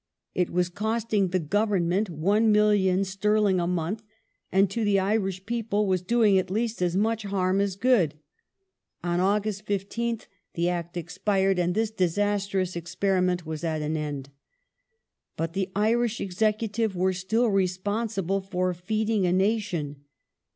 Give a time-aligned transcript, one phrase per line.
[0.33, 4.01] It was costing the Government one million sterling a month,
[4.51, 8.15] and to the Irish people was doing at least as much harm as good.
[9.03, 10.25] On August 15th
[10.55, 14.31] the Act expired, and this disastrous experiment was at an end.
[15.37, 19.97] But the Irish Executive were still responsible for feeding a nation.